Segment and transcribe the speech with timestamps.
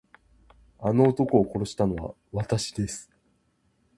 [0.79, 3.11] あの男を殺したのはわたしです。